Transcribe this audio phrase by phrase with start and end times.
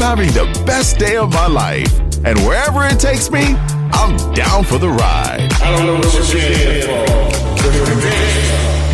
[0.00, 1.92] I'm having the best day of my life.
[2.24, 3.54] And wherever it takes me,
[3.92, 5.52] I'm down for the ride.
[5.60, 7.04] I don't know what you're here for.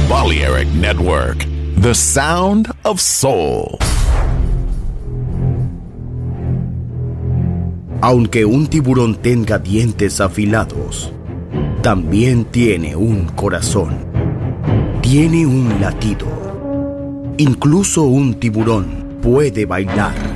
[0.08, 1.46] Balearic Network,
[1.76, 3.78] the sound of soul.
[8.02, 11.12] Aunque un tiburón tenga dientes afilados,
[11.82, 14.06] también tiene un corazón.
[15.02, 16.26] Tiene un latido.
[17.38, 20.35] Incluso un tiburón puede bailar.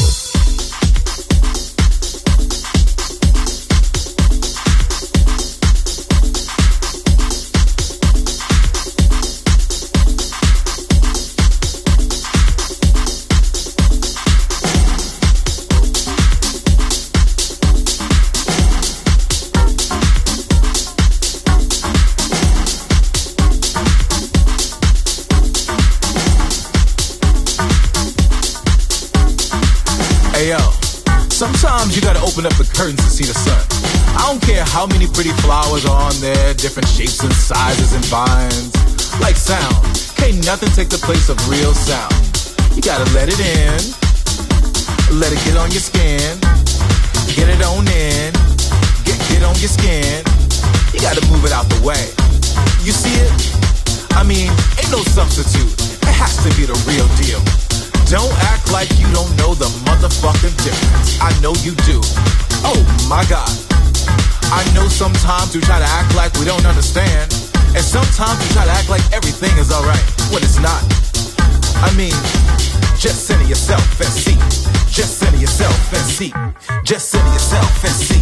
[40.61, 42.13] Nothing take the place of real sound.
[42.75, 43.81] You gotta let it in,
[45.17, 46.37] let it get on your skin,
[47.33, 48.29] get it on in,
[49.01, 50.21] get get on your skin.
[50.93, 52.13] You gotta move it out the way.
[52.85, 53.33] You see it?
[54.13, 55.73] I mean, ain't no substitute.
[56.05, 57.41] It has to be the real deal.
[58.05, 61.17] Don't act like you don't know the motherfucking difference.
[61.17, 61.97] I know you do.
[62.61, 62.77] Oh
[63.09, 63.49] my god.
[64.53, 67.40] I know sometimes we try to act like we don't understand.
[67.73, 70.83] And sometimes you try to act like everything is alright when it's not.
[71.79, 72.13] I mean,
[72.99, 74.35] just center yourself and see.
[74.91, 76.33] Just center yourself and see.
[76.83, 78.21] Just center yourself and see.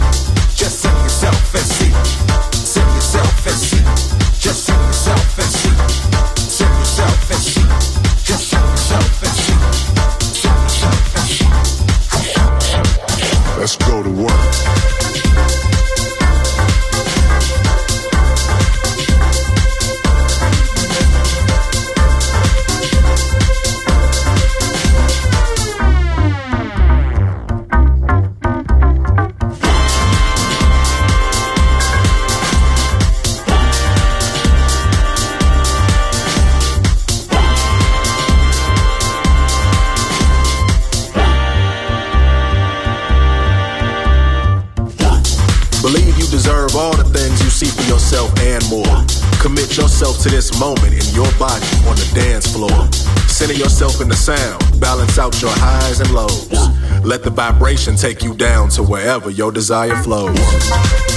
[0.56, 1.92] Just center yourself and see.
[2.54, 3.29] Center yourself
[50.20, 52.92] to this moment in your body on the dance floor.
[53.30, 56.50] Center yourself in the sound, balance out your highs and lows.
[57.06, 61.09] Let the vibration take you down to wherever your desire flows.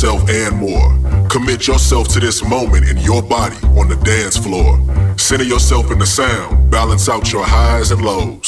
[0.00, 1.28] Yourself and more.
[1.28, 4.78] Commit yourself to this moment in your body on the dance floor.
[5.18, 8.47] Center yourself in the sound, balance out your highs and lows.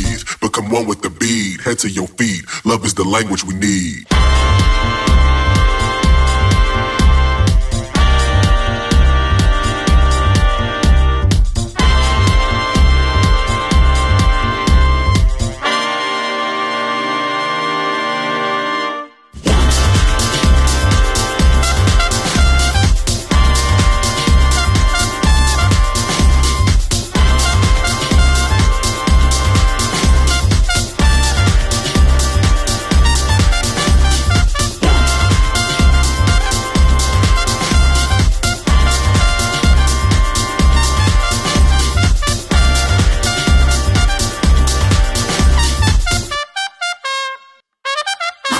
[0.01, 0.23] breathe.
[0.41, 1.61] Become one with the beat.
[1.61, 2.43] Head to your feet.
[2.65, 4.07] Love is the language we need.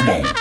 [0.01, 0.40] Come.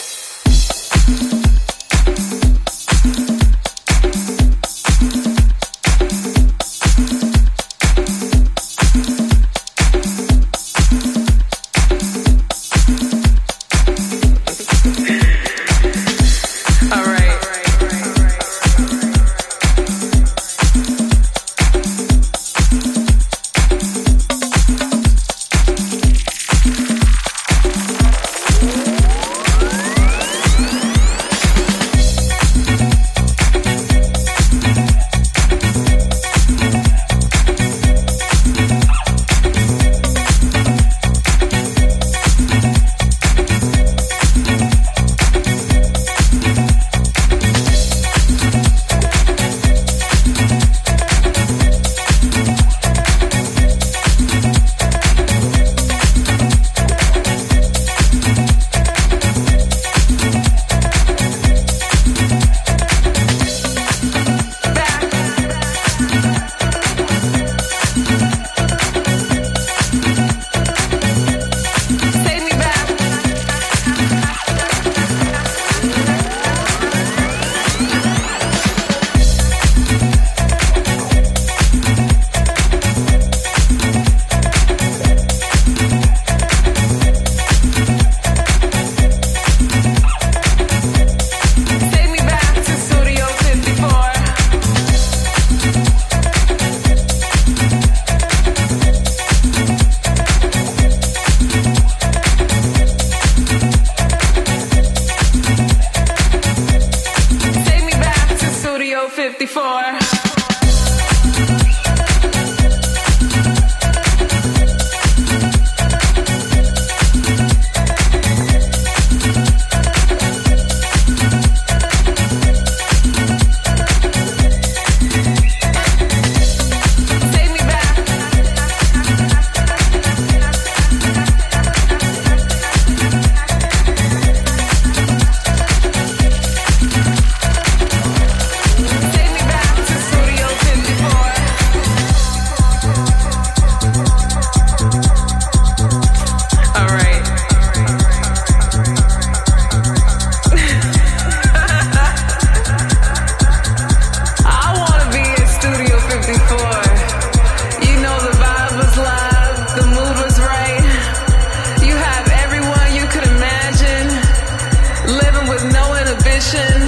[166.41, 166.81] fashion,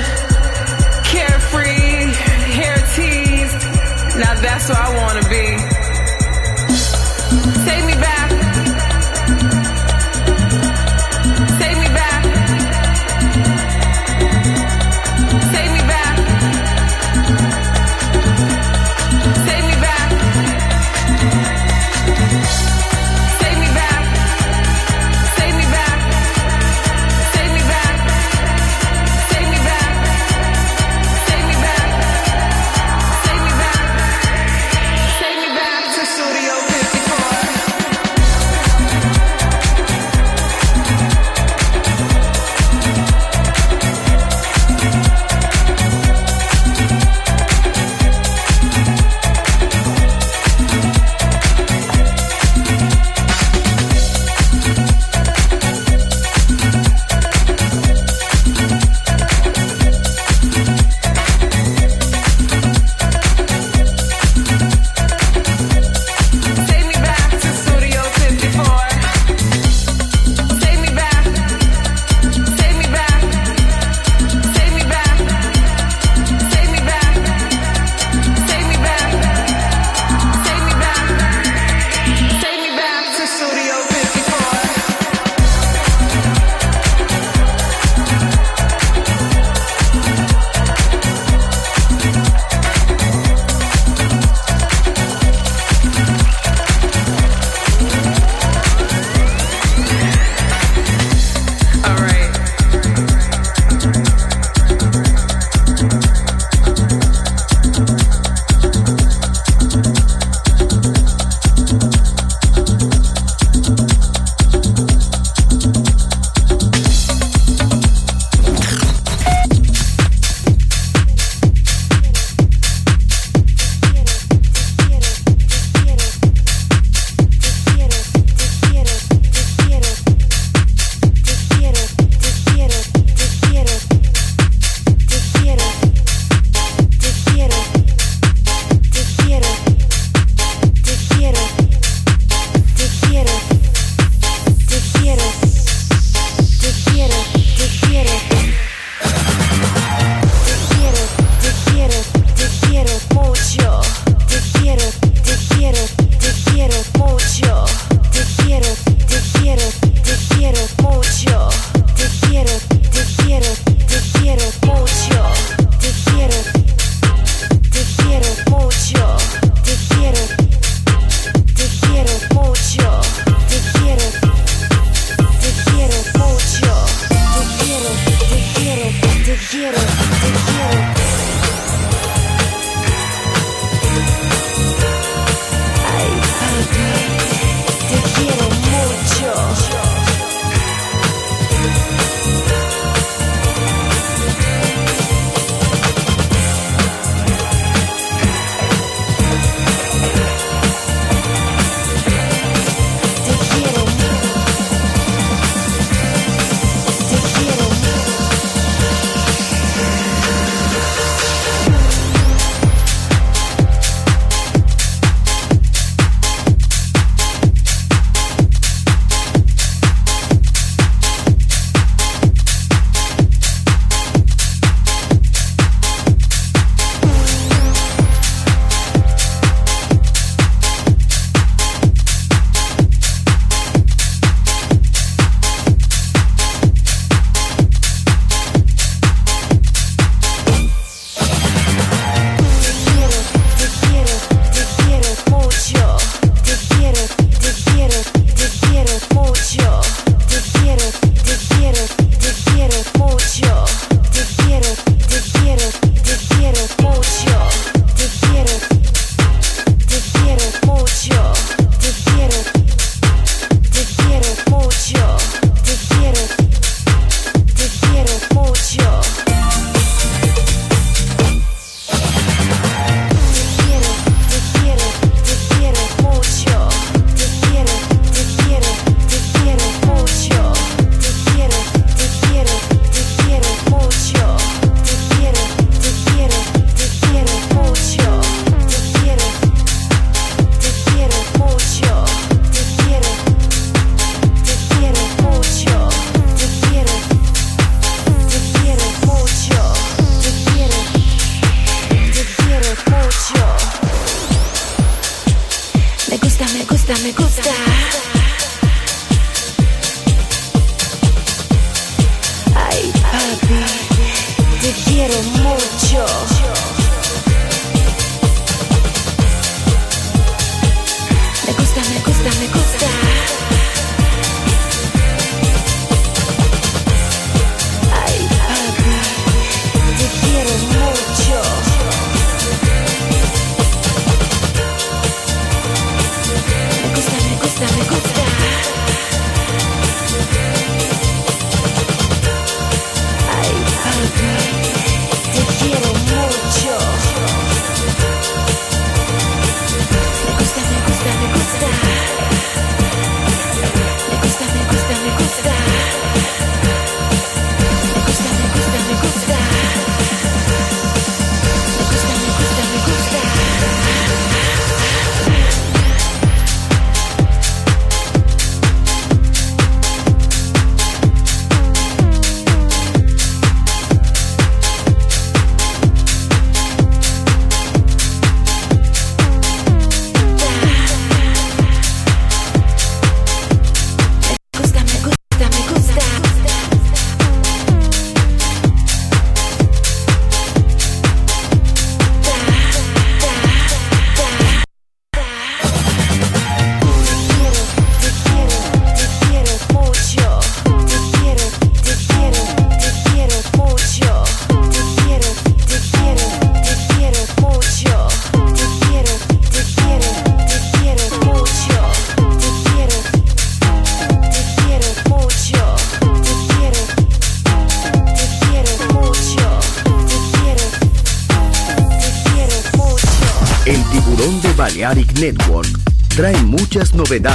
[1.03, 2.11] carefree,
[2.57, 4.17] hair teased.
[4.17, 5.62] Now that's where I wanna be.